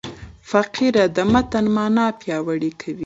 [0.49, 2.99] فقره د متن مانا پیاوړې کوي.